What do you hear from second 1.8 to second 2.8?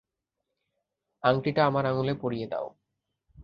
আঙুলে পরিয়ে দাও।